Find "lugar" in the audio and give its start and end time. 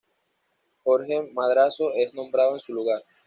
2.73-3.03